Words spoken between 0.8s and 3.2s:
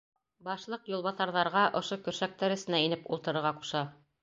юлбаҫарҙарға ошо көршәктәр эсенә инеп